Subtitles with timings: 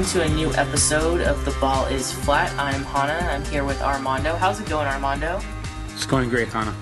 [0.00, 2.50] welcome to a new episode of The Ball is Flat.
[2.58, 3.28] I'm Hannah.
[3.30, 4.34] I'm here with Armando.
[4.34, 5.42] How's it going, Armando?
[5.92, 6.74] It's going great, Hannah.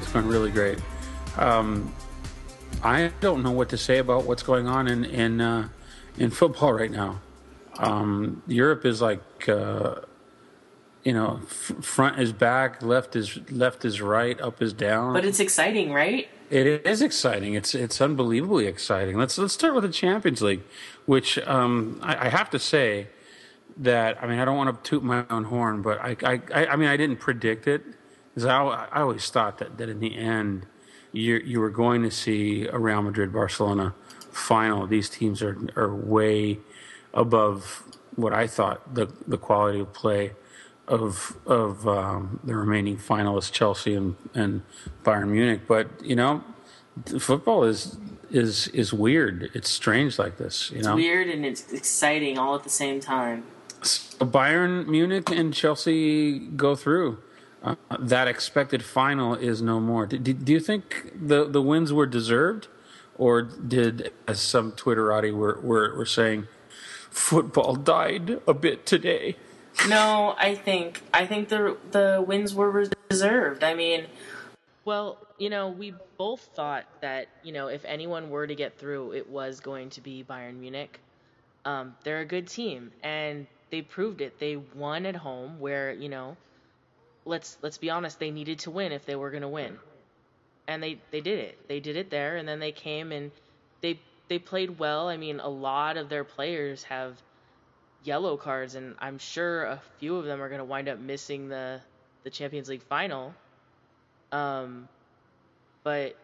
[0.00, 0.78] It's going really great.
[1.36, 1.92] Um,
[2.82, 5.68] I don't know what to say about what's going on in in uh,
[6.16, 7.20] in football right now.
[7.78, 9.96] Um, Europe is like, uh,
[11.04, 15.12] you know, f- front is back, left is left is right, up is down.
[15.12, 16.26] But it's exciting, right?
[16.52, 17.54] It is exciting.
[17.54, 19.16] It's it's unbelievably exciting.
[19.16, 20.60] Let's let's start with the Champions League,
[21.06, 23.06] which um, I, I, have to say
[23.78, 26.76] that I mean I don't want to toot my own horn, but I I, I
[26.76, 27.82] mean I didn't predict it
[28.34, 30.66] because I, I always thought that, that in the end
[31.10, 33.94] you you were going to see a Real Madrid Barcelona
[34.30, 34.86] final.
[34.86, 36.58] These teams are are way
[37.14, 37.82] above
[38.14, 40.32] what I thought the the quality of play
[40.92, 44.62] of of um, the remaining finalists, Chelsea and, and
[45.04, 45.62] Bayern Munich.
[45.66, 46.44] But you know,
[47.18, 47.96] football is
[48.30, 49.50] is is weird.
[49.54, 50.70] It's strange like this.
[50.70, 53.44] You it's know, weird and it's exciting all at the same time.
[53.80, 57.18] Bayern Munich and Chelsea go through.
[57.62, 60.06] Uh, that expected final is no more.
[60.06, 62.68] Do, do, you think the the wins were deserved,
[63.16, 66.48] or did, as some Twitterati were, were were saying,
[67.08, 69.36] football died a bit today?
[69.88, 73.64] No, I think I think the the wins were deserved.
[73.64, 74.06] I mean,
[74.84, 79.12] well, you know, we both thought that you know if anyone were to get through,
[79.12, 81.00] it was going to be Bayern Munich.
[81.64, 84.38] Um, they're a good team, and they proved it.
[84.38, 86.36] They won at home, where you know,
[87.24, 89.78] let's let's be honest, they needed to win if they were going to win,
[90.68, 91.68] and they they did it.
[91.68, 93.30] They did it there, and then they came and
[93.80, 95.08] they they played well.
[95.08, 97.20] I mean, a lot of their players have
[98.04, 101.48] yellow cards, and I'm sure a few of them are going to wind up missing
[101.48, 101.80] the
[102.24, 103.34] the Champions League final.
[104.30, 104.88] Um,
[105.84, 106.16] but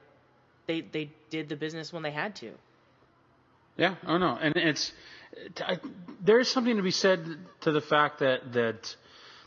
[0.67, 2.53] they they did the business when they had to.
[3.77, 4.93] Yeah, oh no, and it's
[5.61, 5.79] I,
[6.25, 7.27] there's something to be said
[7.63, 8.97] to the fact that that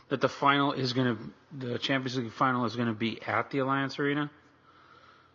[0.08, 3.50] that the final is going to the Champions League final is going to be at
[3.50, 4.30] the Allianz Arena.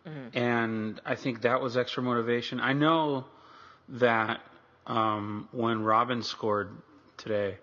[0.06, 0.38] Mm-hmm.
[0.38, 2.60] And I think that was extra motivation.
[2.60, 3.26] I know
[3.90, 4.40] that
[4.86, 6.70] um, when Robben scored
[7.18, 7.56] today.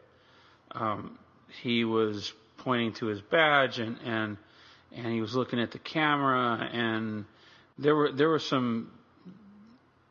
[0.71, 1.17] Um,
[1.61, 4.37] he was pointing to his badge and, and
[4.91, 7.25] and he was looking at the camera and
[7.77, 8.91] there were there were some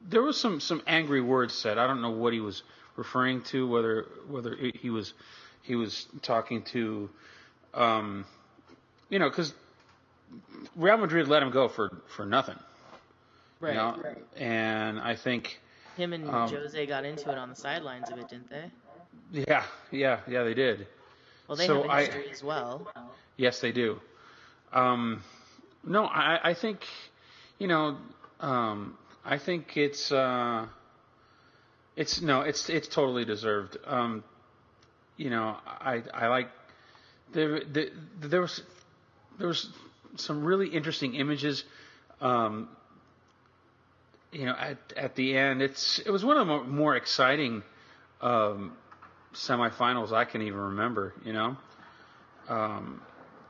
[0.09, 1.79] there was some some angry words said.
[1.79, 2.63] I don't know what he was
[2.97, 5.13] referring to, whether whether he was
[5.63, 7.09] he was talking to,
[7.73, 8.27] um,
[9.09, 9.55] you know, because
[10.77, 12.59] Real Madrid let him go for for nothing,
[13.61, 13.71] right?
[13.71, 13.97] You know?
[14.03, 14.25] right.
[14.37, 15.61] And I think
[15.97, 18.71] him and um, Jose got into it on the sidelines of it, didn't they?
[19.35, 20.87] Yeah, yeah, yeah, they did.
[21.49, 22.89] Well, they so have a history I, as well.
[23.37, 24.01] Yes, they do.
[24.73, 25.23] Um,
[25.83, 26.87] no, I, I think,
[27.59, 27.97] you know,
[28.39, 30.67] um, I think it's, uh,
[31.97, 33.77] it's no, it's it's totally deserved.
[33.87, 34.23] Um,
[35.17, 36.49] you know, I I like
[37.33, 37.87] there there,
[38.21, 38.63] there was
[39.39, 39.69] there was
[40.17, 41.65] some really interesting images.
[42.21, 42.69] Um,
[44.33, 47.63] you know, at at the end, it's it was one of the more, more exciting
[48.21, 48.77] um,
[49.35, 51.15] semifinals I can even remember.
[51.25, 51.57] You know,
[52.49, 53.01] um,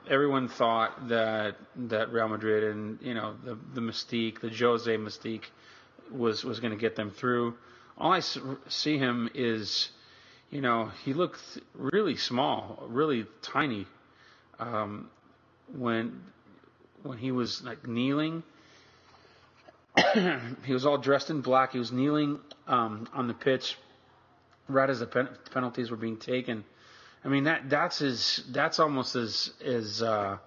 [0.08, 5.44] everyone thought that that Real Madrid and you know the the mystique, the Jose mystique,
[6.10, 7.54] was was going to get them through.
[7.96, 9.90] All I see him is,
[10.50, 11.40] you know, he looked
[11.74, 13.86] really small, really tiny,
[14.58, 15.08] um,
[15.72, 16.22] when
[17.02, 18.42] when he was like kneeling.
[20.64, 21.70] he was all dressed in black.
[21.70, 23.76] He was kneeling um, on the pitch
[24.68, 26.64] right as the pen- penalties were being taken.
[27.24, 30.38] I mean that that's as that's almost as as uh,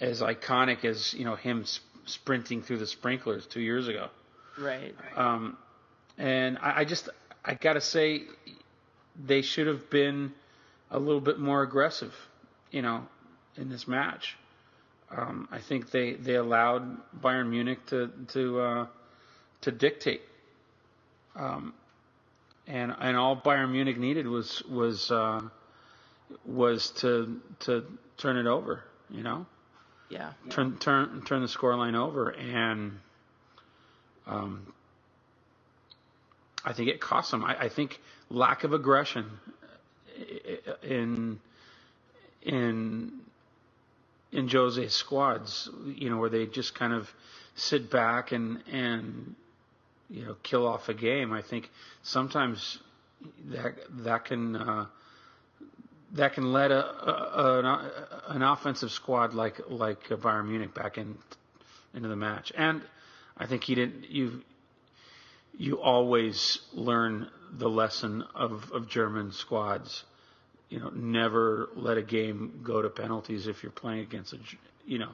[0.00, 4.08] as iconic as you know him sp- sprinting through the sprinklers two years ago.
[4.58, 4.94] Right.
[5.14, 5.56] Um,
[6.16, 7.08] and I, I just
[7.44, 8.22] I gotta say
[9.24, 10.32] they should have been
[10.90, 12.14] a little bit more aggressive,
[12.70, 13.06] you know,
[13.56, 14.36] in this match.
[15.10, 18.86] Um, I think they, they allowed Bayern Munich to to uh,
[19.62, 20.22] to dictate.
[21.36, 21.74] Um,
[22.66, 25.40] and and all Bayern Munich needed was was uh,
[26.44, 27.84] was to to
[28.16, 29.46] turn it over, you know.
[30.08, 30.32] Yeah.
[30.50, 32.98] Turn turn turn the scoreline over, and
[34.26, 34.72] um,
[36.64, 37.44] I think it cost them.
[37.44, 39.26] I, I think lack of aggression
[40.82, 41.40] in
[42.42, 43.12] in
[44.32, 47.12] in Jose's squads, you know, where they just kind of
[47.54, 49.34] sit back and and
[50.10, 51.32] you know kill off a game.
[51.32, 51.70] I think
[52.02, 52.78] sometimes
[53.46, 53.74] that
[54.04, 54.86] that can uh,
[56.12, 57.90] that can let a, a, an,
[58.28, 61.16] an offensive squad like like Bayern Munich back in
[61.94, 62.52] into the match.
[62.56, 62.82] And
[63.36, 64.10] I think he didn't.
[64.10, 64.42] You
[65.56, 70.04] you always learn the lesson of, of German squads.
[70.68, 74.38] You know, never let a game go to penalties if you're playing against a,
[74.84, 75.12] you know,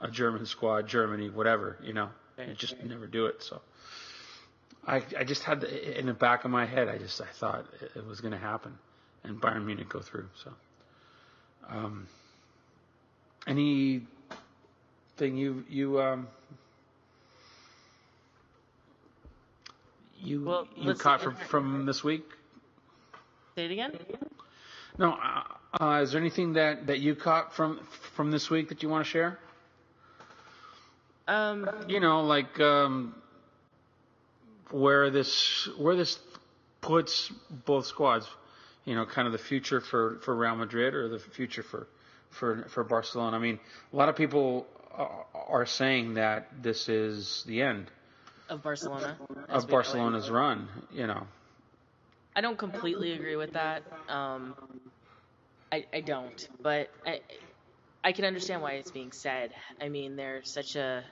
[0.00, 1.76] a German squad, Germany, whatever.
[1.82, 2.08] You know.
[2.38, 3.42] You just never do it.
[3.42, 3.62] So,
[4.86, 7.66] I I just had the, in the back of my head, I just I thought
[7.94, 8.78] it, was going to happen,
[9.24, 10.28] and Bayern Munich go through.
[10.44, 10.52] So,
[11.68, 12.06] um,
[13.46, 14.06] anything
[15.18, 16.28] you you um
[20.20, 22.24] you Well, you caught from from this week?
[23.56, 23.98] Say it again.
[24.98, 25.42] No, uh,
[25.82, 27.80] uh, is there anything that, that you caught from
[28.14, 29.38] from this week that you want to share?
[31.28, 33.14] Um, You know, like um,
[34.70, 36.18] where this where this
[36.80, 37.30] puts
[37.64, 38.26] both squads.
[38.84, 41.88] You know, kind of the future for, for Real Madrid or the future for
[42.30, 43.36] for for Barcelona.
[43.36, 43.58] I mean,
[43.92, 47.90] a lot of people are- saying that this is the end
[48.48, 49.16] of Barcelona.
[49.18, 49.68] of we know it.
[49.68, 50.68] Barcelona's run.
[50.92, 51.26] You know,
[52.36, 53.82] I don't completely agree with that.
[54.08, 54.54] Um,
[55.72, 57.20] I, I don't, but I,
[58.04, 59.52] I can understand why it's being said.
[59.80, 61.02] I mean, they're such a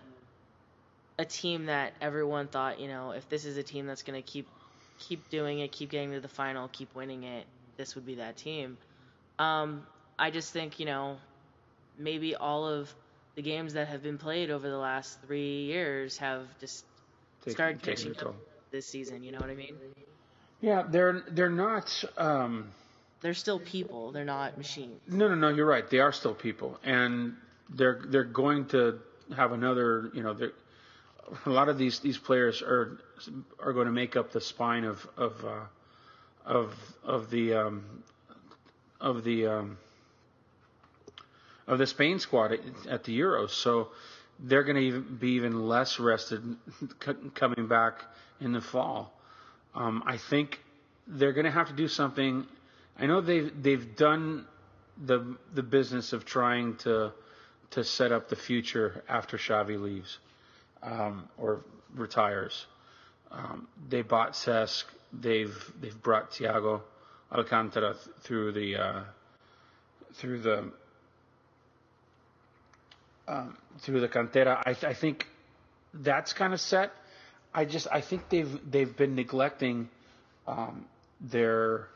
[1.19, 4.27] a team that everyone thought, you know, if this is a team that's going to
[4.29, 4.49] keep
[4.99, 7.47] keep doing it, keep getting to the final, keep winning it,
[7.77, 8.79] this would be that team.
[9.39, 9.87] Um,
[10.19, 11.17] I just think, you know,
[11.99, 12.93] maybe all of
[13.35, 16.85] the games that have been played over the last three years have just
[17.45, 18.37] take- started catching up
[18.71, 19.25] this season.
[19.25, 19.75] You know what I mean?
[20.61, 22.05] Yeah, they're they're not.
[22.17, 22.71] Um,
[23.21, 24.13] They're still people.
[24.13, 25.01] They're not machines.
[25.09, 25.49] No, no, no.
[25.49, 25.89] You're right.
[25.89, 27.37] They are still people, and
[27.71, 29.01] they're they're going to
[29.37, 30.11] have another.
[30.15, 30.53] You know, they're-
[31.47, 32.99] a lot of these these players are
[33.59, 35.65] are going to make up the spine of of uh,
[36.45, 37.85] of of the um,
[39.01, 39.79] of the um,
[41.67, 43.51] of the Spain squad at, at the Euros.
[43.51, 43.89] So
[44.39, 46.57] they're going to be even less rested
[47.35, 48.03] coming back
[48.41, 49.13] in the fall.
[49.75, 50.61] Um, I think
[51.07, 52.47] they're going to have to do something.
[52.99, 54.47] I know they've they've done
[55.05, 57.13] the the business of trying to
[57.71, 60.19] to set up the future after Xavi leaves
[60.85, 61.65] um, or
[61.95, 62.67] retires.
[63.33, 64.85] Um, they bought Cesc.
[65.13, 66.81] They've they've brought Thiago
[67.33, 69.03] Alcantara th- through the uh,
[70.15, 70.71] through the
[73.29, 74.63] um, through the cantera.
[74.67, 75.27] I, th- I think
[75.95, 76.93] that's kind of set.
[77.53, 79.89] I just I think they've they've been neglecting
[80.47, 80.85] um,
[81.21, 81.89] their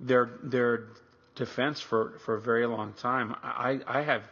[0.00, 0.84] their their
[1.34, 3.34] defense for, for a very long time.
[3.42, 4.22] I I have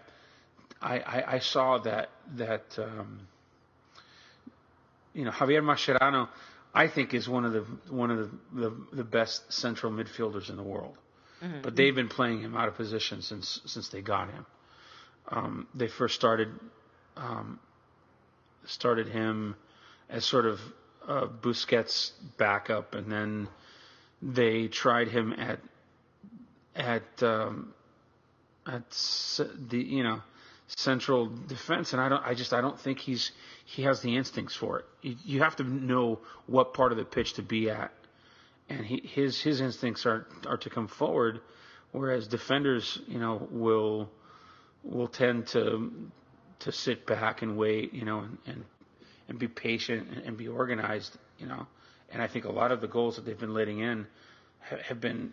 [0.81, 3.21] I, I, I saw that that um,
[5.15, 6.29] you know Javier Mascherano
[6.75, 10.57] I think is one of the one of the, the, the best central midfielders in
[10.57, 10.97] the world.
[11.63, 14.47] But they've been playing him out of position since since they got him.
[15.29, 16.49] Um, they first started
[17.17, 17.61] um,
[18.67, 19.57] started him
[20.09, 20.61] as sort of
[21.07, 23.49] uh, Busquets backup, and then
[24.23, 25.61] they tried him at
[26.75, 27.73] at um,
[28.67, 28.91] at
[29.69, 30.23] the you know
[30.69, 33.33] central defense, and I don't I just I don't think he's
[33.65, 34.85] he has the instincts for it.
[35.03, 37.93] You, you have to know what part of the pitch to be at,
[38.69, 41.41] and he, his his instincts are are to come forward,
[41.93, 44.11] whereas defenders you know will
[44.83, 45.93] will tend to
[46.61, 48.65] to sit back and wait, you know, and and,
[49.29, 51.67] and be patient and, and be organized, you know.
[52.11, 54.07] And I think a lot of the goals that they've been letting in
[54.61, 55.33] ha- have been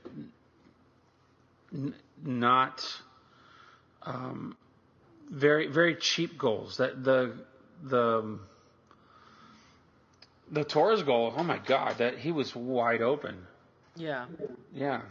[1.73, 2.83] n- not
[4.03, 4.57] um,
[5.31, 6.77] very very cheap goals.
[6.77, 7.33] That the
[7.83, 8.37] the
[10.51, 13.47] the Torres goal, oh my God, that he was wide open.
[13.95, 14.25] Yeah.
[14.73, 15.01] Yeah,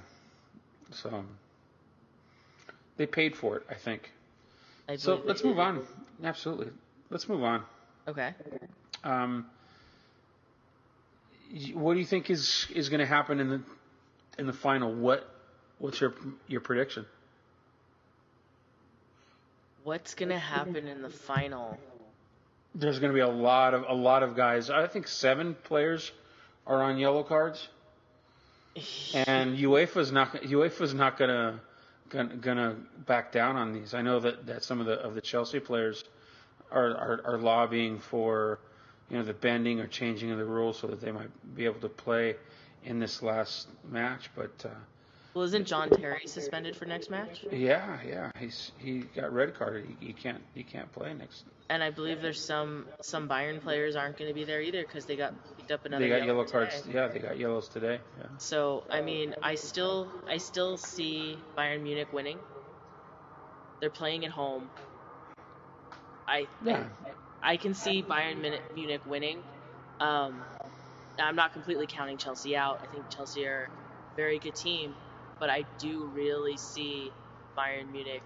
[0.92, 1.24] so
[2.96, 4.10] they paid for it, I think.
[4.88, 5.62] I So let's move did.
[5.62, 5.86] on.
[6.22, 6.68] Absolutely,
[7.10, 7.62] let's move on.
[8.06, 8.34] Okay.
[9.02, 9.46] Um,
[11.74, 13.62] what do you think is is going to happen in the
[14.38, 14.92] in the final?
[14.92, 15.28] What
[15.78, 16.14] what's your
[16.48, 17.06] your prediction?
[19.84, 21.78] What's gonna happen in the final?
[22.74, 24.70] There's going to be a lot of a lot of guys.
[24.70, 26.12] I think seven players
[26.66, 27.68] are on yellow cards,
[29.14, 31.60] and UEFA's not UEFA's not going to
[32.10, 33.94] gonna, gonna back down on these.
[33.94, 36.04] I know that, that some of the of the Chelsea players
[36.70, 38.60] are, are are lobbying for
[39.08, 41.80] you know the bending or changing of the rules so that they might be able
[41.80, 42.36] to play
[42.84, 44.30] in this last match.
[44.36, 44.68] But uh,
[45.34, 47.44] Well, isn't John Terry suspended for next match?
[47.52, 49.86] yeah, yeah, he's he got red carded.
[49.86, 51.44] He, he can't he can't play next.
[51.68, 55.06] And I believe there's some some Bayern players aren't going to be there either because
[55.06, 56.02] they got picked up another.
[56.02, 56.52] They got yellow today.
[56.52, 56.82] cards.
[56.92, 58.00] Yeah, they got yellows today.
[58.18, 58.26] Yeah.
[58.38, 62.38] So I mean, I still I still see Bayern Munich winning.
[63.80, 64.68] They're playing at home.
[66.26, 66.84] I Yeah.
[67.42, 69.38] I, I can see Bayern Munich winning.
[70.00, 70.42] Um,
[71.18, 72.80] I'm not completely counting Chelsea out.
[72.82, 74.94] I think Chelsea are a very good team,
[75.40, 77.10] but I do really see
[77.58, 78.22] Bayern Munich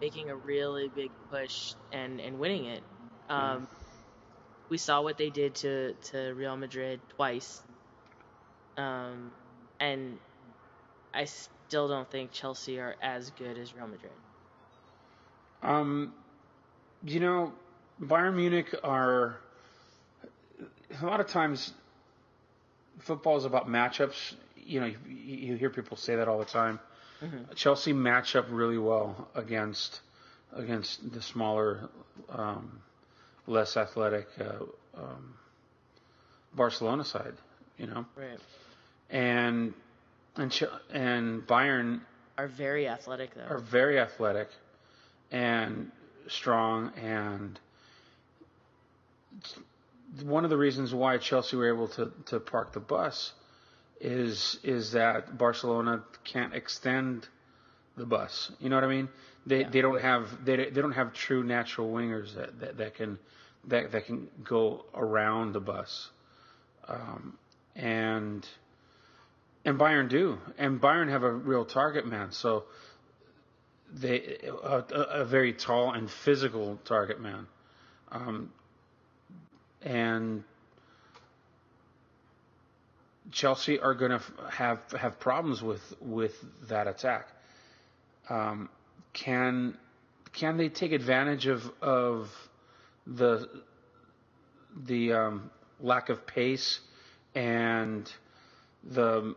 [0.00, 2.82] making a really big push and, and winning it.
[3.28, 3.68] Um,
[4.70, 7.60] we saw what they did to, to Real Madrid twice.
[8.76, 9.30] Um,
[9.78, 10.18] and
[11.12, 14.12] I still don't think Chelsea are as good as Real Madrid.
[15.62, 16.12] Um,
[17.04, 17.52] you know,
[18.00, 19.38] Bayern Munich are
[21.00, 21.72] a lot of times
[23.00, 24.34] football is about matchups.
[24.68, 26.78] You know, you, you hear people say that all the time.
[27.22, 27.54] Mm-hmm.
[27.54, 30.00] Chelsea match up really well against
[30.52, 31.88] against the smaller,
[32.30, 32.80] um,
[33.46, 34.64] less athletic uh,
[34.96, 35.34] um,
[36.54, 37.34] Barcelona side.
[37.78, 38.38] You know, right?
[39.10, 39.74] And
[40.36, 42.00] and Ch- and Bayern
[42.36, 43.54] are very athletic though.
[43.54, 44.48] Are very athletic
[45.30, 45.90] and
[46.28, 47.58] strong and
[50.22, 53.32] one of the reasons why Chelsea were able to, to park the bus
[54.00, 57.28] is is that Barcelona can't extend
[57.96, 58.52] the bus.
[58.60, 59.08] You know what I mean?
[59.46, 59.70] They yeah.
[59.70, 63.18] they don't have they they don't have true natural wingers that, that, that can
[63.66, 66.10] that that can go around the bus.
[66.86, 67.36] Um,
[67.74, 68.46] and
[69.64, 72.32] and Bayern do, and Bayern have a real target man.
[72.32, 72.64] So
[73.92, 74.84] they a,
[75.20, 77.46] a very tall and physical target man,
[78.10, 78.52] um,
[79.82, 80.44] and
[83.32, 86.34] Chelsea are going to have have problems with with
[86.68, 87.28] that attack.
[88.28, 88.68] Um,
[89.12, 89.76] can
[90.32, 92.30] can they take advantage of of
[93.06, 93.48] the
[94.76, 96.80] the um, lack of pace
[97.34, 98.10] and
[98.84, 99.34] the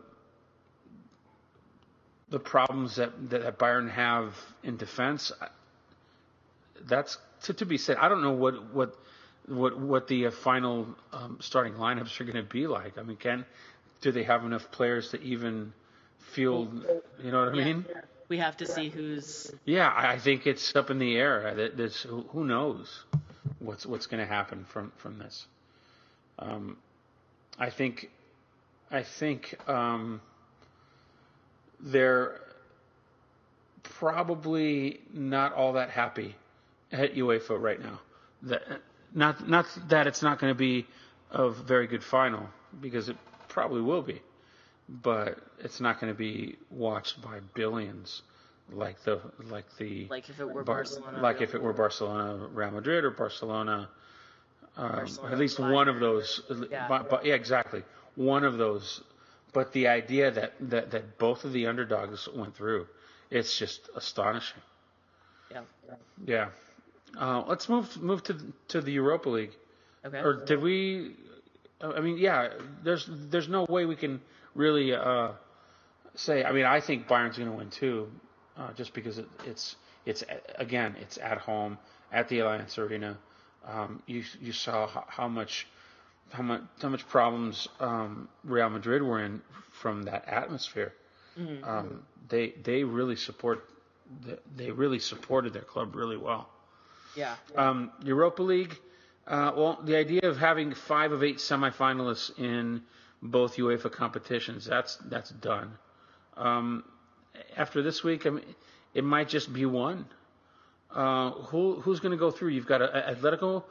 [2.32, 5.30] the problems that, that Bayern have in defense,
[6.88, 7.98] that's to, to be said.
[7.98, 8.96] I don't know what what
[9.46, 12.96] what what the uh, final um, starting lineups are going to be like.
[12.96, 13.44] I mean, can
[14.02, 15.72] do they have enough players to even
[16.18, 16.84] field?
[17.22, 17.86] You know what I mean?
[18.28, 19.50] We have to see who's.
[19.64, 21.70] Yeah, I think it's up in the air.
[21.74, 23.04] This who knows
[23.58, 25.46] what's what's going to happen from from this.
[26.38, 26.76] Um,
[27.58, 28.10] I think,
[28.90, 29.56] I think.
[29.68, 30.20] Um,
[31.82, 32.40] they're
[33.82, 36.36] probably not all that happy
[36.92, 38.00] at UEFA right now.
[38.42, 38.62] That,
[39.14, 40.86] not not that it's not going to be
[41.30, 42.48] a very good final
[42.80, 43.16] because it
[43.52, 44.20] probably will be,
[44.88, 48.22] but it's not going to be watched by billions
[48.72, 52.46] like the like the like if it were Bar- Barcelona, like if it were Barcelona,
[52.52, 53.88] Real Madrid, or Barcelona.
[54.74, 56.40] Um, at least one of those.
[56.70, 56.88] Yeah.
[56.88, 57.82] But, but, yeah, exactly.
[58.14, 59.02] One of those
[59.52, 62.86] but the idea that, that, that both of the underdogs went through,
[63.30, 64.62] it's just astonishing.
[65.50, 65.60] Yeah.
[66.24, 66.48] Yeah.
[67.18, 68.36] Uh, let's move move to
[68.68, 69.52] to the Europa League.
[70.04, 70.18] Okay.
[70.18, 71.12] Or did we?
[71.82, 72.48] I mean, yeah.
[72.82, 74.20] There's there's no way we can
[74.54, 75.32] really uh,
[76.14, 76.44] say.
[76.44, 78.08] I mean, I think Bayern's going to win too,
[78.56, 80.24] uh, just because it, it's it's
[80.56, 81.78] again it's at home
[82.12, 83.18] at the Allianz Arena.
[83.66, 85.66] Um, you you saw how, how much
[86.30, 89.42] how much how much problems um, Real Madrid were in
[89.80, 90.92] from that atmosphere.
[91.38, 91.64] Mm-hmm.
[91.64, 93.68] Um, they they really support
[94.56, 96.48] they really supported their club really well.
[97.16, 97.36] Yeah.
[97.56, 98.76] Um, Europa League.
[99.26, 102.82] Uh, well, the idea of having five of eight semifinalists in
[103.22, 105.78] both UEFA competitions that's that's done.
[106.36, 106.84] Um,
[107.56, 108.44] after this week, I mean,
[108.94, 110.06] it might just be one.
[110.90, 112.48] Uh, who who's going to go through?
[112.48, 113.64] You've got a, Atletico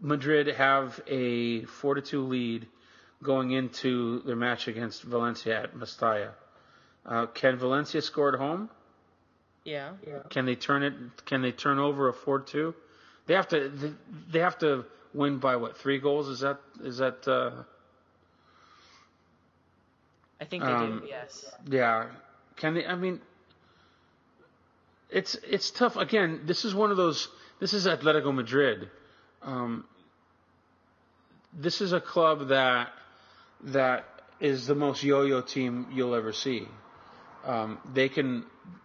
[0.00, 2.66] Madrid have a 4 to 2 lead
[3.22, 6.30] going into their match against Valencia at Mestalla.
[7.06, 8.70] Uh, can Valencia score at home?
[9.64, 9.92] Yeah.
[10.06, 10.20] yeah.
[10.30, 10.94] Can they turn it?
[11.24, 12.74] Can they turn over a 4-2?
[13.26, 13.94] They have to.
[14.30, 15.76] They have to win by what?
[15.78, 16.28] Three goals?
[16.28, 16.60] Is that?
[16.82, 17.26] Is that?
[17.26, 17.62] Uh,
[20.40, 21.06] I think they um, do.
[21.08, 21.44] Yes.
[21.68, 22.08] Yeah.
[22.56, 22.86] Can they?
[22.86, 23.20] I mean,
[25.10, 25.96] it's it's tough.
[25.96, 27.28] Again, this is one of those.
[27.60, 28.90] This is Atletico Madrid
[29.44, 29.84] um,
[31.52, 32.92] this is a club that
[33.62, 34.04] that
[34.40, 36.66] is the most yo-yo team you'll ever see.
[37.44, 38.44] Um, they can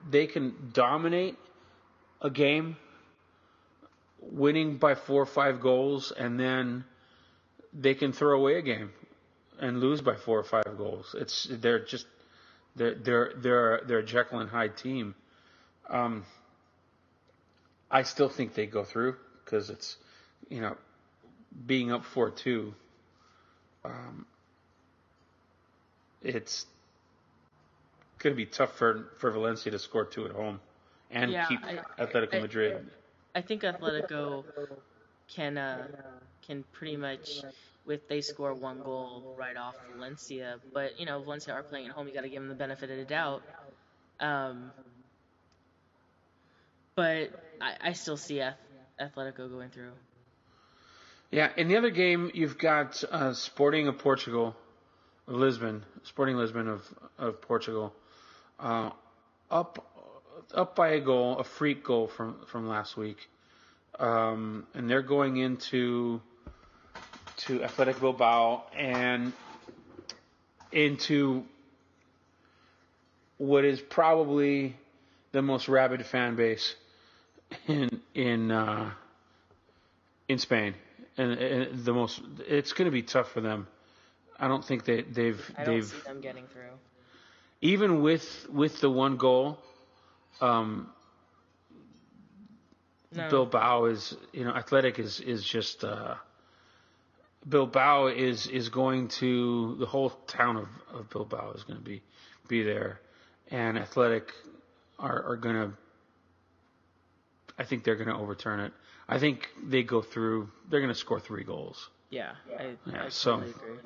[0.10, 1.38] they can dominate
[2.22, 2.78] a game,
[4.22, 6.86] winning by four or five goals, and then
[7.74, 8.92] they can throw away a game
[9.60, 11.16] and lose by four or five goals.
[11.18, 12.06] It's they're just
[12.76, 15.16] they're they're they're they're a Jekyll and Hyde team.
[15.90, 16.26] Um,
[17.92, 19.98] I still think they go through because it's
[20.50, 20.76] you know,
[21.66, 22.74] being up 4 2,
[23.86, 24.26] um,
[26.22, 26.66] it's
[28.20, 30.60] going to be tough for, for Valencia to score two at home
[31.10, 32.74] and yeah, keep I, Atletico I, Madrid.
[32.76, 32.99] I
[33.42, 34.44] think Atletico
[35.28, 35.88] can uh,
[36.46, 37.42] can pretty much
[37.86, 40.58] with they score one goal right off Valencia.
[40.74, 42.08] But you know, Valencia are playing at home.
[42.08, 43.42] You got to give them the benefit of the doubt.
[44.20, 44.72] Um,
[46.96, 47.30] but
[47.62, 48.42] I, I still see
[49.00, 49.92] Atletico going through.
[51.32, 54.56] Yeah, in the other game, you've got uh, Sporting of Portugal,
[55.28, 56.82] of Lisbon, Sporting Lisbon of
[57.18, 57.94] of Portugal,
[58.60, 58.90] uh,
[59.52, 59.86] up
[60.54, 63.30] up by a goal, a freak goal from from last week,
[64.00, 66.22] um, and they're going into
[67.38, 69.32] to Athletic Bilbao and
[70.72, 71.44] into
[73.38, 74.76] what is probably
[75.32, 76.76] the most rabid fan base
[77.68, 78.92] in in uh,
[80.28, 80.76] in Spain
[81.18, 82.22] and, and the most.
[82.48, 83.68] It's going to be tough for them.
[84.40, 86.78] I don't think they they've I don't they've see them getting through.
[87.62, 89.60] even with with the one goal.
[90.42, 90.90] Um,
[93.12, 93.28] No.
[93.30, 96.14] Bilbao is you know Athletic is is just uh,
[97.48, 102.04] Bilbao is is going to the whole town of, of Bilbao is going to be
[102.48, 103.00] be there,
[103.50, 104.32] and Athletic
[105.00, 105.72] are are going to.
[107.58, 108.74] I think they're going to overturn it.
[109.08, 110.50] I think they go through.
[110.70, 111.90] They're going to score three goals.
[112.12, 113.78] Yeah, I, Yeah, I so- totally agree.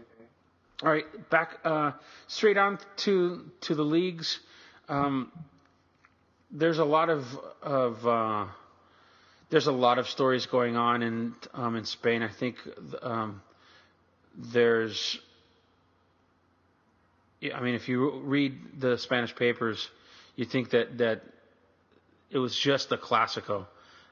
[0.84, 1.92] All right, back uh,
[2.28, 4.40] straight on to to the leagues.
[4.90, 5.32] Um,
[6.54, 7.26] there's a lot of
[7.62, 8.46] of uh,
[9.50, 12.22] there's a lot of stories going on in um, in Spain.
[12.22, 12.58] I think
[13.02, 13.42] um,
[14.38, 15.20] there's.
[17.54, 19.90] I mean, if you read the Spanish papers,
[20.36, 21.24] you think that that
[22.32, 23.66] it was just the Clásico,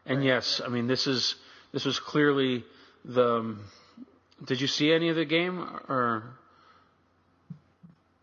[0.06, 1.36] and yes, I mean this is
[1.72, 2.66] this was clearly
[3.06, 3.36] the.
[3.38, 3.60] um,
[4.44, 6.24] Did you see any of the game or?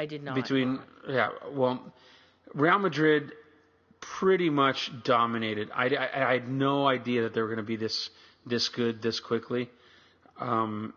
[0.00, 0.36] I did not.
[0.36, 1.80] between yeah well
[2.54, 3.32] Real Madrid
[4.18, 5.70] pretty much dominated.
[5.74, 8.10] I, I, I had no idea that they were going to be this
[8.46, 9.68] this good this quickly.
[10.40, 10.94] Um,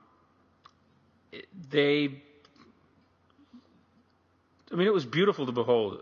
[1.32, 2.22] it- they
[4.72, 6.00] I mean it was beautiful to behold.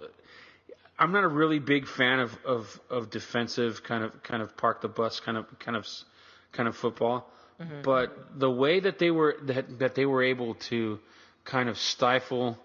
[0.98, 4.82] I'm not a really big fan of, of, of defensive kind of kind of park
[4.82, 5.88] the bus kind of kind of
[6.52, 7.30] kind of football.
[7.84, 11.00] But the way that they were that, that they were able to
[11.46, 12.58] kind of stifle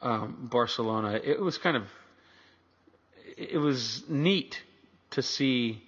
[0.00, 1.20] um, Barcelona.
[1.22, 1.82] It was kind of
[3.38, 4.60] it was neat
[5.10, 5.82] to see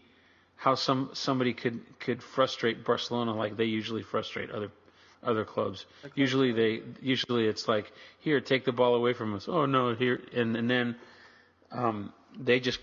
[0.57, 4.71] how some somebody could could frustrate Barcelona like they usually frustrate other
[5.23, 5.87] other clubs.
[6.15, 9.49] Usually they usually it's like here take the ball away from us.
[9.49, 10.97] Oh no here and and then
[11.73, 12.81] um, they just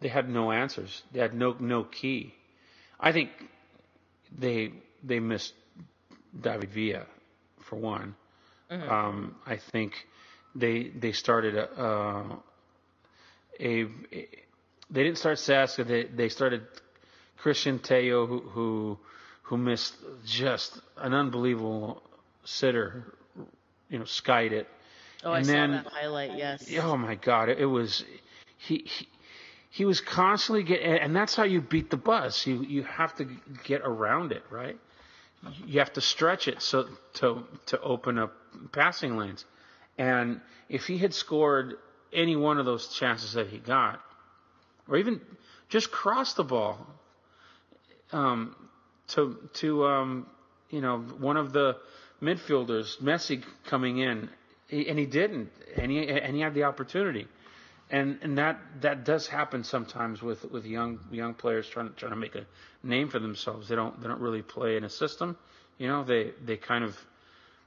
[0.00, 1.02] they had no answers.
[1.12, 2.34] They had no no key.
[2.98, 3.30] I think
[4.36, 5.54] they they missed
[6.40, 7.06] David Villa
[7.60, 8.14] for one.
[8.70, 9.92] Um, I think
[10.54, 12.36] they they started a, uh,
[13.60, 14.28] a, a
[14.90, 15.86] they didn't start Saska.
[15.86, 16.62] They they started
[17.40, 18.98] Cristian Tello who who
[19.42, 22.02] who missed just an unbelievable
[22.44, 23.04] sitter.
[23.88, 24.68] You know, skied it.
[25.24, 26.36] Oh, I and saw then- that highlight.
[26.36, 26.70] Yes.
[26.80, 27.48] Oh my God!
[27.48, 28.04] It, it was
[28.58, 29.08] he, he
[29.70, 32.46] he was constantly getting, and that's how you beat the bus.
[32.46, 33.28] You you have to
[33.64, 34.78] get around it, right?
[35.66, 38.32] You have to stretch it so to to open up
[38.72, 39.44] passing lanes.
[39.98, 41.74] And if he had scored
[42.12, 44.00] any one of those chances that he got,
[44.88, 45.20] or even
[45.68, 46.86] just cross the ball
[48.12, 48.54] um,
[49.08, 50.26] to to um,
[50.70, 51.76] you know one of the
[52.22, 54.28] midfielders, Messi coming in,
[54.70, 57.26] and he didn't, and he and he had the opportunity,
[57.90, 62.16] and and that that does happen sometimes with with young young players trying trying to
[62.16, 62.46] make a
[62.82, 63.68] name for themselves.
[63.68, 65.36] They don't they don't really play in a system,
[65.78, 66.04] you know.
[66.04, 66.96] They they kind of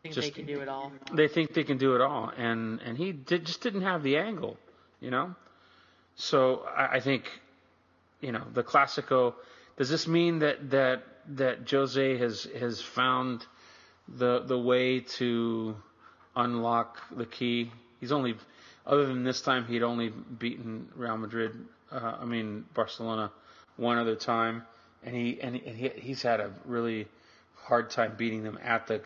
[0.02, 0.92] think just- they can do it all.
[1.14, 4.18] they think they can do it all, and and he did, just didn't have the
[4.18, 4.58] angle,
[5.00, 5.36] you know.
[6.16, 7.30] So I, I think,
[8.22, 9.34] you know, the Classico.
[9.78, 11.04] Does this mean that that
[11.36, 13.46] that Jose has has found
[14.08, 15.76] the the way to
[16.36, 17.72] unlock the key?
[18.00, 18.36] He's only,
[18.86, 21.52] other than this time, he'd only beaten Real Madrid.
[21.92, 23.32] Uh, I mean Barcelona
[23.78, 24.64] one other time,
[25.04, 27.08] and he and, and he, he's had a really
[27.56, 29.02] hard time beating them at the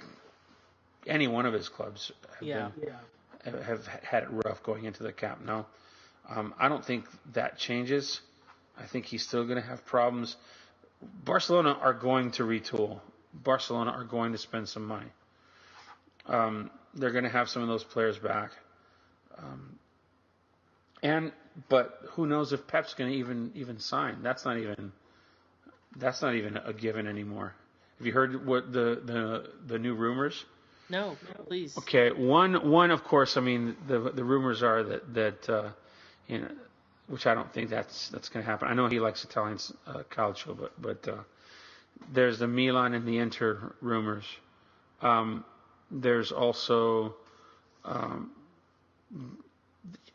[1.07, 2.69] any one of his clubs have Yeah.
[2.69, 2.93] been
[3.45, 5.65] have- have had it rough going into the Camp Nou.
[6.29, 8.21] Um, I don't think that changes.
[8.77, 10.37] I think he's still going to have problems.
[11.01, 13.01] Barcelona are going to retool.
[13.33, 15.11] Barcelona are going to spend some money.
[16.25, 18.51] Um, they're going to have some of those players back.
[19.37, 19.77] Um,
[21.01, 21.33] and
[21.69, 24.23] but who knows if Pep's going to even even sign?
[24.23, 24.93] That's not even
[25.97, 27.53] that's not even a given anymore.
[27.97, 30.45] Have you heard what the the the new rumors?
[30.89, 31.17] No,
[31.47, 31.77] please.
[31.77, 33.37] Okay, one one of course.
[33.37, 35.69] I mean, the the rumors are that that uh,
[36.27, 36.51] you know,
[37.07, 38.67] which I don't think that's that's going to happen.
[38.67, 41.23] I know he likes Italian uh, calcio, but but uh,
[42.11, 44.25] there's the Milan and the Inter rumors.
[45.01, 45.43] Um,
[45.91, 47.15] there's also,
[47.85, 48.31] um,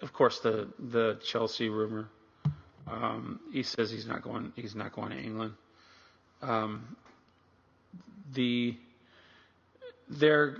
[0.01, 2.09] of course, the the Chelsea rumor.
[2.87, 4.53] Um, he says he's not going.
[4.57, 5.55] He's not going to England.
[6.43, 6.97] Um,
[8.33, 8.77] the
[10.11, 10.57] they're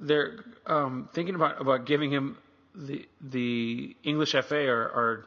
[0.00, 2.38] they're um, thinking about about giving him
[2.74, 5.26] the the English FA are are,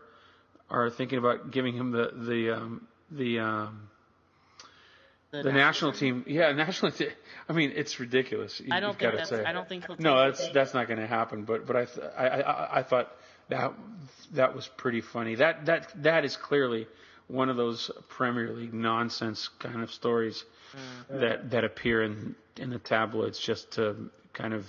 [0.70, 3.90] are thinking about giving him the the um, the um,
[5.32, 6.24] the, national team.
[6.28, 7.10] Yeah, national team.
[7.50, 8.60] I mean, it's ridiculous.
[8.60, 9.30] You, I don't think that's.
[9.30, 9.44] say.
[9.44, 9.98] I don't think he'll.
[9.98, 11.44] No, that's that's not going to happen.
[11.44, 13.12] But but I, th- I I I thought
[13.50, 13.74] that
[14.34, 15.36] that was pretty funny.
[15.36, 16.88] That that that is clearly
[17.28, 20.44] one of those Premier League nonsense kind of stories
[20.76, 21.20] Mm.
[21.20, 24.66] that that appear in in the tabloids just to kind of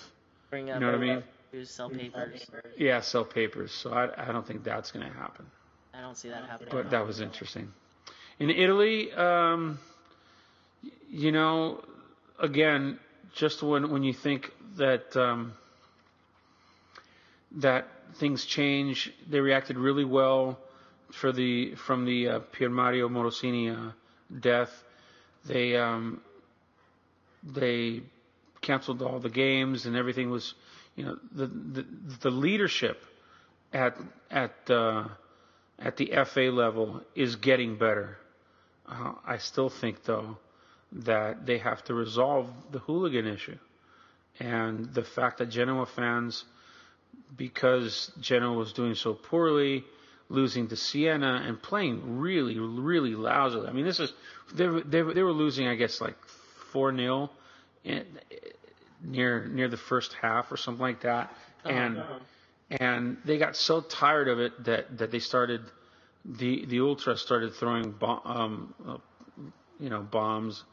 [0.51, 0.75] bring up.
[0.75, 1.65] you know what I mean?
[1.65, 2.45] sell papers.
[2.77, 3.73] yeah sell papers.
[3.73, 5.47] So I I don't think that's going to happen.
[5.95, 6.69] I don't see that happening.
[6.73, 7.73] But that was interesting.
[8.39, 9.79] In Italy, um,
[11.09, 11.83] you know,
[12.39, 12.99] again,
[13.35, 15.55] just when when you think that um,
[17.53, 17.87] that
[18.17, 20.59] things change, they reacted really well
[21.21, 23.93] for the from the uh, Piermario Morosini uh,
[24.41, 24.71] death.
[25.47, 26.21] They um,
[27.43, 28.03] they
[28.63, 30.55] canceled all the games and everything was,
[30.97, 31.87] you know, the the,
[32.23, 33.03] the leadership
[33.73, 33.97] at
[34.31, 35.05] at uh,
[35.79, 38.19] at the FA level is getting better.
[38.87, 40.37] Uh, I still think, though,
[40.93, 43.59] that they have to resolve the hooligan issue.
[44.39, 46.45] And the fact that Genoa fans,
[47.37, 49.85] because Genoa was doing so poorly,
[50.29, 53.69] losing to Siena and playing really, really lousily.
[53.69, 54.13] I mean, this is,
[54.55, 56.17] they were, they were, they were losing, I guess, like
[56.73, 57.31] 4 0
[59.03, 61.33] near, near the first half or something like that.
[61.65, 62.03] And,
[62.71, 65.63] and they got so tired of it that, that they started
[66.25, 68.97] the the ultras started throwing bom- um, uh,
[69.79, 70.65] you know bombs,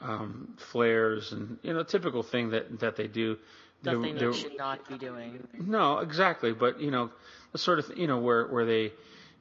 [0.00, 3.36] um, flares, and you know typical thing that that they do.
[3.82, 5.46] They- Stuff they they- should not be doing.
[5.60, 7.10] no, exactly, but you know
[7.52, 8.92] the sort of you know where where they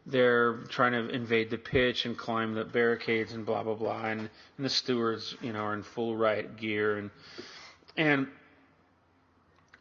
[0.05, 4.21] they're trying to invade the pitch and climb the barricades and blah blah blah, and,
[4.21, 7.11] and the stewards you know are in full riot gear and
[7.97, 8.27] and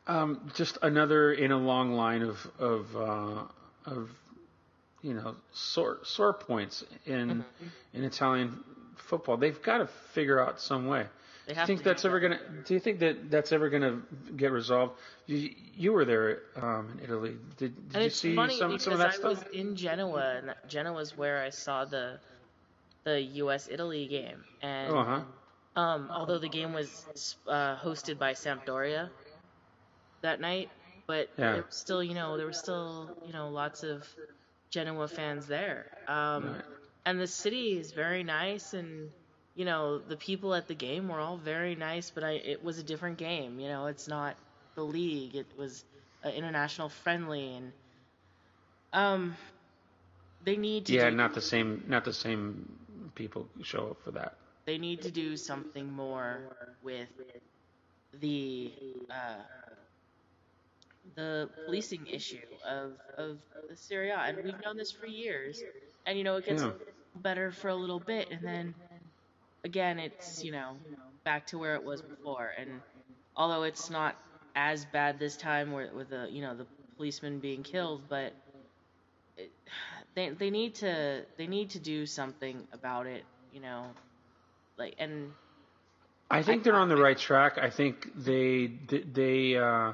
[0.06, 3.44] um, just another in a long line of of uh,
[3.86, 4.10] of
[5.02, 7.44] you know sore sore points in
[7.94, 8.62] in Italian
[9.08, 9.36] football.
[9.36, 11.06] They've got to figure out some way.
[11.46, 12.38] They Do you have think to that's ever gonna?
[12.66, 14.02] Do you think that that's ever gonna
[14.36, 14.94] get resolved?
[15.26, 17.36] You, you were there um, in Italy.
[17.56, 19.32] Did, did you see some some of that I stuff?
[19.32, 22.18] was in Genoa, and Genoa is where I saw the
[23.04, 23.68] the U.S.
[23.70, 24.44] Italy game.
[24.62, 25.20] And Oh, huh.
[25.76, 29.10] um, although the game was uh, hosted by Sampdoria
[30.22, 30.70] that night,
[31.06, 31.52] but Yeah.
[31.52, 34.06] there was still, you know, there were still, you know, lots of
[34.70, 35.86] Genoa fans there.
[36.08, 36.64] Um, Right.
[37.06, 39.10] And the city is very nice, and
[39.56, 42.10] you know, the people at the game were all very nice.
[42.10, 43.60] But I, it was a different game.
[43.60, 44.36] You know, it's not
[44.76, 45.36] the league.
[45.36, 45.84] It was
[46.22, 47.74] an international friendly, and
[48.92, 49.38] um,
[50.42, 51.84] they need to Yeah, do, not the same.
[51.88, 52.78] Not the same
[53.14, 54.36] people show up for that.
[54.66, 56.42] they need to do something more
[56.82, 57.08] with
[58.12, 58.72] the
[59.10, 59.42] uh,
[61.14, 63.38] the policing issue of of
[63.68, 65.64] the Serie A, and we've known this for years.
[66.06, 66.72] And you know, it gets Yeah.
[67.14, 68.74] better for a little bit, and then
[69.66, 70.76] again, it's you know
[71.24, 72.52] back to where it was before.
[72.58, 72.80] And
[73.36, 74.16] although it's not
[74.54, 78.32] as bad this time, where with the you know the policeman being killed, but
[79.36, 79.50] it,
[80.14, 83.24] they they need to they need to do something about it.
[83.52, 83.84] You know,
[84.78, 85.32] like and
[86.30, 87.58] I think they're on the right track.
[87.58, 88.68] I think they
[89.12, 89.92] they uh,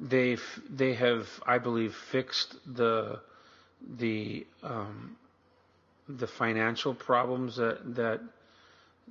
[0.00, 0.38] they
[0.68, 3.20] they have, I believe, fixed the
[3.98, 5.16] the um,
[6.08, 8.20] the financial problems that that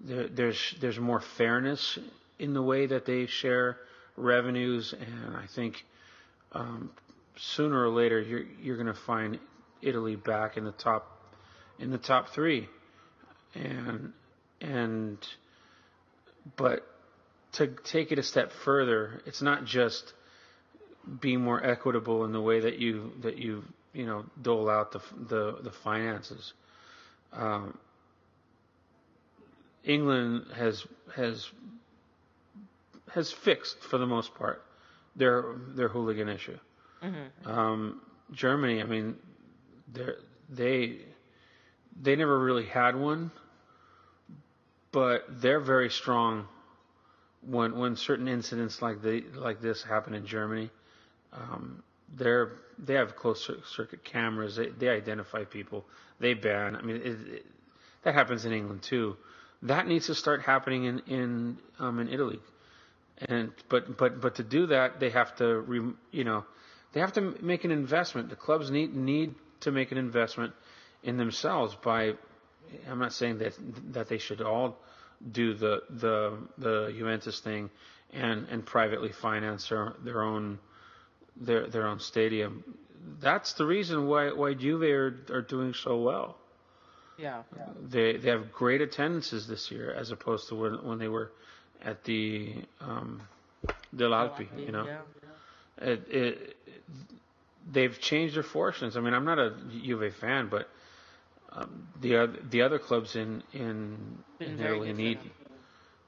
[0.04, 1.98] there, there's there's more fairness
[2.38, 3.78] in the way that they share
[4.16, 5.86] revenues, and I think
[6.54, 6.92] um,
[7.38, 9.40] sooner or later you're you're going to find
[9.82, 11.20] Italy back in the top
[11.80, 12.68] in the top three,
[13.56, 14.14] and
[14.62, 15.18] and
[16.56, 16.86] but
[17.54, 20.14] to take it a step further, it's not just
[21.20, 25.02] being more equitable in the way that you that you you know dole out the
[25.28, 26.54] the, the finances.
[27.34, 27.78] Um,
[29.84, 31.50] England has has
[33.13, 34.63] has fixed for the most part
[35.15, 36.58] their their hooligan issue.
[37.46, 39.15] Um, Germany, I mean,
[39.92, 40.10] they
[40.50, 40.98] they
[42.02, 43.32] they never really had one,
[44.92, 46.48] but they're very strong
[47.42, 50.70] when when certain incidents like the like this happen in Germany.
[51.34, 51.84] Um,
[52.15, 54.56] they're they have closed circuit cameras.
[54.56, 55.86] They they identify people.
[56.20, 56.76] They ban.
[56.76, 57.46] I mean, it, it,
[58.04, 59.18] that happens in England too,
[59.63, 62.39] That needs to start happening in in um, in Italy,
[63.28, 66.45] and but but but to do that, they have to re, you know
[66.93, 68.30] they have to make an investment.
[68.30, 70.54] The clubs need need to make an investment
[71.04, 72.13] in themselves by.
[72.89, 73.54] I'm not saying that
[73.93, 74.78] that they should all
[75.32, 77.69] do the the the Juventus thing
[78.13, 80.60] and and privately finance their their own
[81.36, 82.63] their their own stadium.
[83.19, 86.38] That's the reason why why Juve are, are doing so well.
[87.19, 87.43] Yeah.
[87.89, 91.32] They they have great attendances this year as opposed to when when they were
[91.84, 93.21] at the um,
[93.95, 94.86] Delle Alpi, you know.
[94.86, 94.99] Yeah.
[95.82, 96.58] It, it,
[97.71, 98.97] they've changed their fortunes.
[98.97, 100.69] I mean, I'm not a Juve fan, but
[101.51, 103.97] um, the other the other clubs in in,
[104.39, 105.19] in Italy need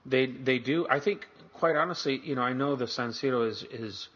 [0.06, 0.88] they they do.
[0.90, 4.10] I think quite honestly, you know, I know the San Siro is is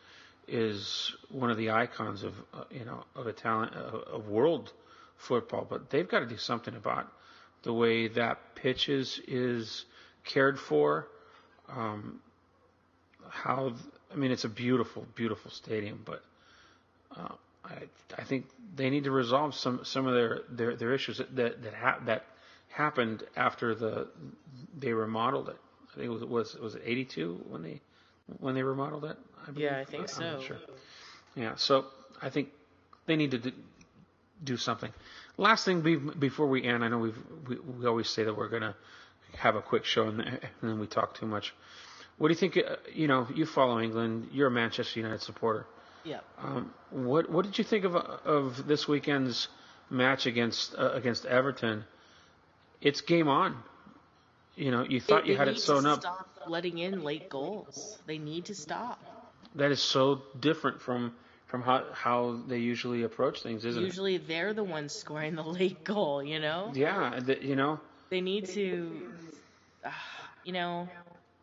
[0.48, 4.72] is one of the icons of uh, you know of Italian uh, of world
[5.18, 7.08] football, but they've got to do something about
[7.64, 9.86] the way that pitch is is
[10.24, 11.08] cared for.
[11.70, 12.20] Um,
[13.30, 13.74] how
[14.12, 16.24] I mean, it's a beautiful, beautiful stadium, but
[17.16, 17.84] uh, I
[18.18, 21.64] I think they need to resolve some some of their their, their issues that that
[21.64, 22.26] that, ha- that
[22.70, 24.08] happened after the
[24.78, 25.58] they remodeled it.
[25.92, 27.82] I think it was was was it 82 when they
[28.40, 29.18] when they remodeled it.
[29.42, 29.72] I believe.
[29.72, 30.42] Yeah, I think not so.
[30.42, 30.58] sure.
[31.36, 31.86] Yeah, so
[32.22, 32.50] I think
[33.06, 33.52] they need to
[34.44, 34.92] do, something.
[35.38, 37.18] Last thing be, before we end, I know we've,
[37.48, 38.76] we we always say that we're gonna
[39.38, 41.54] have a quick show and, then we talk too much.
[42.18, 42.58] What do you think?
[42.58, 44.30] Uh, you know, you follow England.
[44.32, 45.66] You're a Manchester United supporter.
[46.04, 46.20] Yeah.
[46.42, 49.48] Um, what what did you think of of this weekend's
[49.90, 51.84] match against uh, against Everton?
[52.82, 53.58] It's game on.
[54.56, 56.02] You know, you thought They- you had it sewn to up.
[56.02, 58.00] Stop letting in late goals.
[58.06, 59.04] They need to stop.
[59.56, 61.14] That is so different from
[61.48, 65.84] from how how they usually approach things, isn't Usually they're the ones scoring the late
[65.84, 66.24] goal.
[66.24, 66.72] You know.
[66.74, 67.80] Yeah, the, you know,
[68.10, 69.10] They need to.
[69.84, 69.92] Uh,
[70.44, 70.88] you know.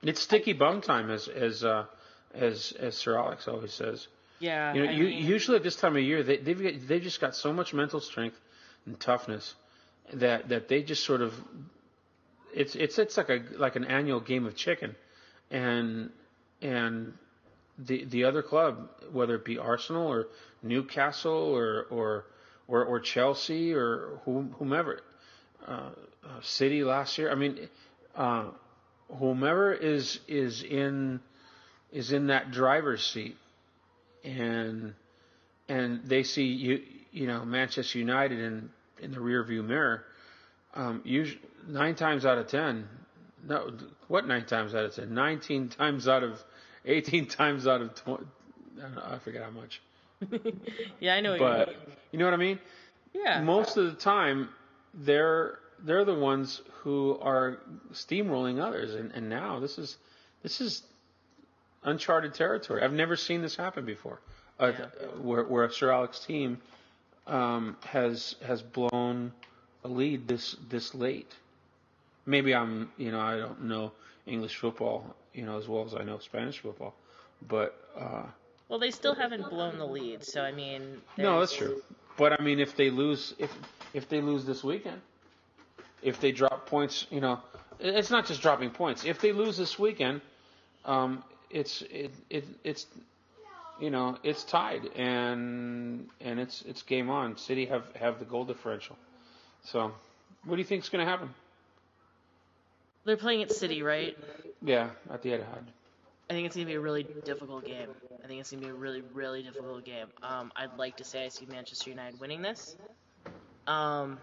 [0.03, 1.87] it's sticky bum time, as as uh,
[2.35, 4.09] as as Sir Alex always says.
[4.39, 4.75] Yeah.
[4.75, 7.21] You know, I you, mean, usually at this time of year, they, they've they've just
[7.21, 8.39] got so much mental strength
[8.87, 9.55] and toughness
[10.15, 11.33] that that they just sort of
[12.53, 14.97] it's it's it's like a like an annual game of chicken,
[15.51, 16.11] and
[16.61, 17.15] and
[17.79, 20.29] the the other club, whether it be Arsenal or
[20.63, 22.27] Newcastle or or
[22.69, 25.01] or, or Chelsea or whomever,
[25.67, 25.91] uh,
[26.25, 27.31] uh, City last year.
[27.31, 27.69] I mean,
[28.17, 28.45] uh,
[29.19, 31.21] whomever is is in
[31.91, 33.37] is in that driver's seat
[34.25, 34.95] and
[35.69, 40.05] and they see you you know Manchester United in in the rear view mirror,
[40.75, 42.89] um, usually nine times out of ten,
[43.47, 43.73] no,
[44.09, 45.13] what nine times out of ten?
[45.15, 46.43] Nineteen times out of
[46.85, 48.25] eighteen times out of twenty.
[48.83, 49.81] I, know, I forget how much,
[51.01, 51.33] yeah, I know.
[51.33, 51.77] What you but mean.
[52.13, 52.59] you know what I mean.
[53.15, 53.43] Yeah.
[53.43, 54.49] Most of the time,
[54.95, 57.59] they're they're the ones who are
[57.93, 59.97] steamrolling others, and, and now this is
[60.43, 60.83] this is
[61.85, 62.83] uncharted territory.
[62.83, 64.21] I've never seen this happen before,
[64.61, 64.87] uh, Yeah.
[65.21, 66.59] where, where Sir Alex team
[67.27, 69.33] um, has has blown
[69.85, 71.33] a lead this this late.
[72.27, 73.93] Maybe I'm you know I don't know
[74.27, 76.95] English football you know as well as I know Spanish football,
[77.49, 78.25] but uh,
[78.69, 81.01] Well, they still haven't blown the lead, so I mean.
[81.19, 81.83] no, that's true.
[82.17, 83.51] But I mean, if they lose, if
[83.95, 85.01] if they lose this weekend,
[86.03, 87.41] if they drop points, you know,
[87.81, 89.05] it's not just dropping points.
[89.05, 90.21] If they lose this weekend,
[90.85, 92.87] um, it's it, it it's
[93.81, 97.37] you know it's tied and and it's it's game on.
[97.37, 98.97] City have have the goal differential.
[99.65, 99.93] So,
[100.45, 101.31] what do you think is going to happen?
[103.05, 104.17] They're playing at City, right?
[104.63, 105.65] Yeah, at the Etihad.
[106.31, 107.89] I think it's gonna be a really difficult game.
[108.23, 110.07] I think it's gonna be a really, really difficult game.
[110.23, 112.77] Um, I'd like to say I see Manchester United winning this.
[113.67, 114.19] Um,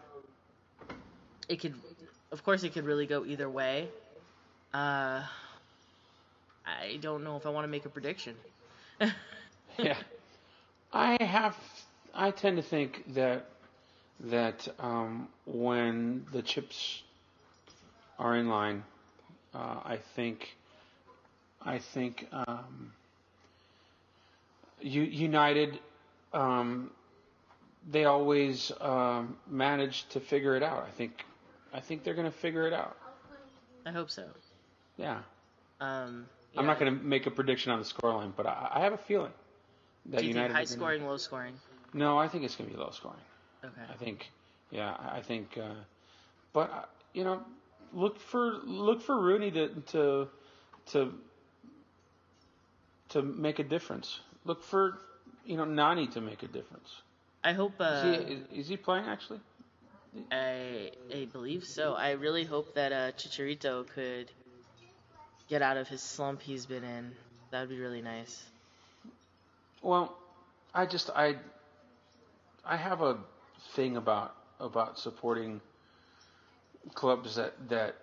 [1.48, 1.76] it could,
[2.32, 3.90] of course, it could really go either way.
[4.74, 5.24] Uh,
[6.66, 8.36] I don't know if I want to make a prediction.
[9.78, 9.98] yeah,
[10.94, 11.58] I have.
[12.14, 13.46] I tend to think that
[14.22, 17.04] that um, when the chips
[18.20, 18.84] are in line,
[19.54, 20.56] uh, I think
[21.62, 22.92] I think um,
[24.82, 25.80] U- United
[26.34, 26.92] um,
[27.90, 30.84] they always um, manage to figure it out.
[30.88, 31.26] I think
[31.74, 32.96] I think they're going to figure it out.
[33.86, 34.26] I hope so.
[34.98, 35.22] Yeah,
[35.80, 36.28] Um,
[36.58, 38.98] I'm not going to make a prediction on the scoreline, but I, I have a
[38.98, 39.32] feeling
[40.08, 41.54] that Do you United think high scoring, low scoring?
[41.94, 43.22] No, I think it's going to be low scoring.
[43.64, 43.82] Okay.
[43.90, 44.30] I think,
[44.72, 45.74] yeah, I I think, uh,
[46.52, 47.42] but uh, you know,
[47.94, 50.28] look for look for Rooney to to
[50.88, 51.14] to
[53.10, 54.20] to make a difference.
[54.46, 55.00] Look for
[55.46, 56.90] you know Nani to make a difference.
[57.44, 57.80] I hope.
[57.80, 59.40] Is Uh, he is, is he playing actually?
[60.32, 61.94] I I believe so.
[61.94, 64.32] I really hope that uh, Chicharito could
[65.50, 67.16] get out of his slump he's been in.
[67.52, 68.44] That would be really nice.
[69.82, 70.16] Well,
[70.74, 71.38] I just I
[72.66, 73.18] I have a
[73.74, 75.62] thing about about supporting
[76.94, 77.96] clubs that that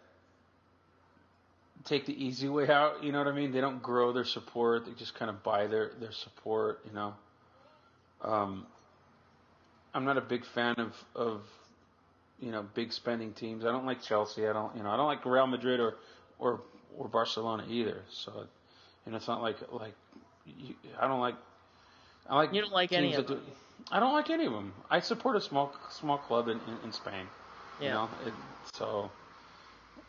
[1.84, 3.02] take the easy way out.
[3.04, 3.52] You know what I mean?
[3.52, 4.86] They don't grow their support.
[4.86, 6.80] They just kind of buy their their support.
[6.86, 7.14] You know.
[8.22, 8.66] Um,
[9.94, 11.42] I'm not a big fan of of
[12.40, 13.64] you know big spending teams.
[13.64, 14.46] I don't like Chelsea.
[14.46, 15.96] I don't you know I don't like Real Madrid or
[16.38, 16.60] or
[16.98, 18.02] or Barcelona either.
[18.10, 18.46] So,
[19.06, 19.94] and it's not like like
[20.44, 21.36] you, I don't like
[22.28, 23.38] I like You don't like any of them.
[23.38, 23.42] do-
[23.90, 24.72] I don't like any of them.
[24.90, 27.26] I support a small small club in, in, in Spain.
[27.80, 27.92] You Yeah.
[27.92, 28.32] know, it,
[28.74, 29.10] so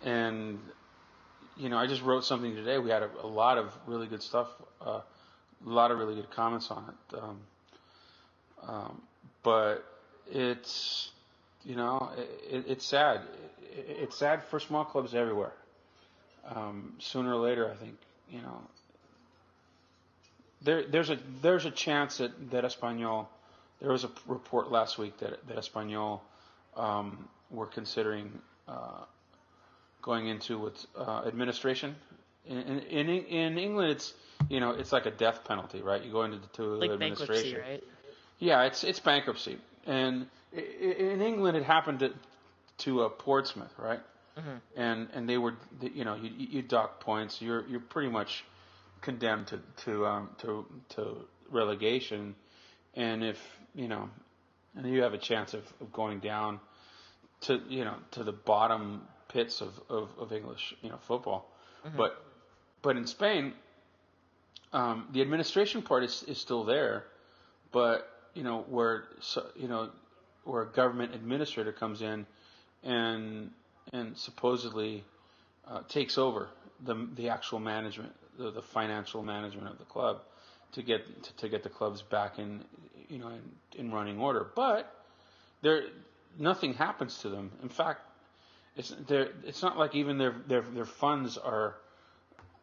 [0.03, 0.59] and
[1.57, 2.77] you know I just wrote something today.
[2.77, 4.47] We had a, a lot of really good stuff,
[4.81, 5.01] uh,
[5.65, 7.17] a lot of really good comments on it.
[7.19, 7.39] Um,
[8.67, 9.01] um,
[9.43, 9.85] but
[10.31, 11.11] it's
[11.65, 12.09] you know
[12.49, 13.21] it, it's sad.
[13.75, 15.53] It, it's sad for small clubs everywhere.
[16.55, 17.97] Um, sooner or later, I think
[18.29, 18.61] you know
[20.61, 23.27] there there's a there's a chance that that Espanyol.
[23.79, 26.21] There was a report last week that that Espanyol
[26.75, 29.03] um, were considering uh,
[30.01, 31.95] going into with uh, administration.
[32.45, 34.13] In, in in in England, it's
[34.49, 36.03] you know it's like a death penalty, right?
[36.03, 37.35] You go into the to Like administration.
[37.35, 37.83] bankruptcy, right?
[38.39, 42.13] Yeah, it's it's bankruptcy, and in England it happened to
[42.79, 43.99] to uh, Portsmouth, right?
[44.37, 44.61] Mhm.
[44.75, 47.41] And and they were, you know, you you dock points.
[47.41, 48.43] You're you're pretty much
[49.01, 51.17] condemned to to um, to to
[51.51, 52.35] relegation,
[52.95, 53.37] and if
[53.73, 54.09] you know,
[54.75, 56.59] and you have a chance of, of going down
[57.41, 61.49] to you know to the bottom pits of, of, of English you know football,
[61.95, 62.23] but
[62.81, 63.53] but in Spain,
[64.73, 67.05] um, the administration part is, is still there,
[67.71, 69.89] but you know where so, you know
[70.43, 72.25] where a government administrator comes in
[72.83, 73.51] and
[73.93, 75.03] and supposedly
[75.67, 76.49] uh, takes over
[76.85, 80.21] the the actual management, the, the financial management of the club
[80.73, 82.63] to get to, to get the clubs back in
[83.09, 83.41] you know in,
[83.79, 84.47] in running order.
[84.55, 84.93] But
[85.61, 85.83] there
[86.39, 87.51] nothing happens to them.
[87.61, 88.01] In fact,
[88.75, 88.93] it's.
[89.09, 91.75] It's not like even their their their funds are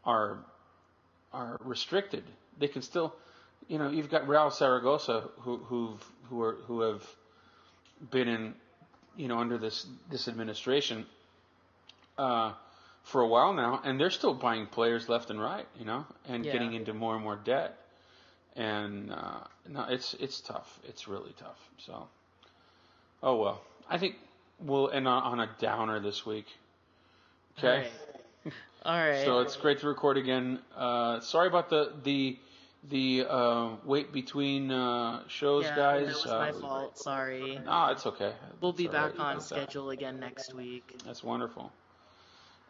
[0.04, 0.38] are
[1.32, 2.24] are restricted.
[2.58, 3.14] They can still,
[3.68, 7.02] you know, you've got Real Saragossa who who've who are who have
[8.10, 8.54] been in,
[9.16, 11.06] you know, under this this administration
[12.18, 12.52] uh,
[13.02, 16.44] for a while now, and they're still buying players left and right, you know, and
[16.44, 16.52] Yeah.
[16.52, 17.78] getting into more and more debt.
[18.56, 20.78] And uh, no, it's it's tough.
[20.84, 21.58] It's really tough.
[21.78, 22.08] So,
[23.24, 23.60] oh well.
[23.90, 24.14] I think
[24.60, 26.46] we'll end on, on a downer this week.
[27.58, 27.88] Okay.
[28.84, 29.24] All right.
[29.24, 30.60] So it's great to record again.
[30.76, 32.38] Uh, sorry about the the
[32.90, 36.06] the uh, wait between uh, shows, yeah, guys.
[36.06, 36.98] That was uh, my fault.
[36.98, 37.58] Sorry.
[37.64, 38.32] No, it's okay.
[38.60, 39.20] We'll It's be back right.
[39.20, 39.42] On got that.
[39.42, 41.00] schedule again next week.
[41.04, 41.72] That's wonderful.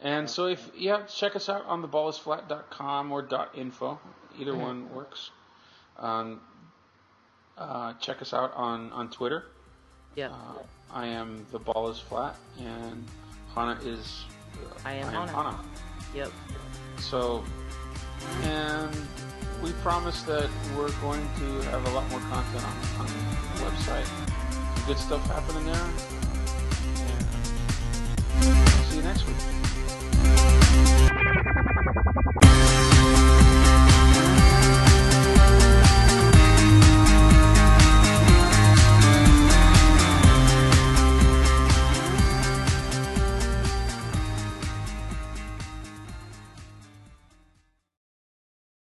[0.01, 3.99] And so if yeah, check us out on theballisflat.com or .info.
[4.39, 4.61] Either Mhm.
[4.61, 5.31] one works.
[5.99, 6.41] Um,
[7.59, 9.45] uh, check us out on on Twitter.
[10.17, 10.31] Yep.
[10.31, 13.05] Uh, I am the ball is flat, and
[13.55, 14.25] Hannah is.
[14.55, 15.33] Uh, I am Hannah.
[15.33, 15.61] Hannah.
[16.15, 16.31] Yep.
[16.99, 17.45] So,
[18.43, 18.95] and
[19.63, 24.07] we promise that we're going to have a lot more content on, on the website.
[24.77, 25.89] Some good stuff happening there.
[27.11, 29.37] And see you next week.